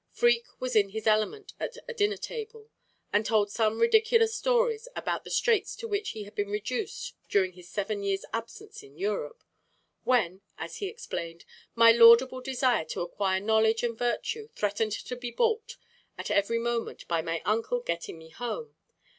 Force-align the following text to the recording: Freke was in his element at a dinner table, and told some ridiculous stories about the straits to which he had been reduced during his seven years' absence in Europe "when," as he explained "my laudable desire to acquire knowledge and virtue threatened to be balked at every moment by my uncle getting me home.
Freke 0.09 0.59
was 0.59 0.75
in 0.75 0.89
his 0.89 1.05
element 1.05 1.53
at 1.59 1.77
a 1.87 1.93
dinner 1.93 2.17
table, 2.17 2.71
and 3.13 3.23
told 3.23 3.51
some 3.51 3.77
ridiculous 3.79 4.35
stories 4.35 4.87
about 4.95 5.23
the 5.23 5.29
straits 5.29 5.75
to 5.75 5.87
which 5.87 6.09
he 6.09 6.23
had 6.23 6.33
been 6.33 6.49
reduced 6.49 7.13
during 7.29 7.53
his 7.53 7.69
seven 7.69 8.01
years' 8.01 8.25
absence 8.33 8.81
in 8.81 8.97
Europe 8.97 9.43
"when," 10.03 10.41
as 10.57 10.77
he 10.77 10.87
explained 10.87 11.45
"my 11.75 11.91
laudable 11.91 12.41
desire 12.41 12.85
to 12.85 13.01
acquire 13.01 13.39
knowledge 13.39 13.83
and 13.83 13.95
virtue 13.99 14.49
threatened 14.55 14.93
to 14.93 15.15
be 15.15 15.29
balked 15.29 15.77
at 16.17 16.31
every 16.31 16.57
moment 16.57 17.07
by 17.07 17.21
my 17.21 17.39
uncle 17.45 17.79
getting 17.79 18.17
me 18.17 18.29
home. 18.29 18.75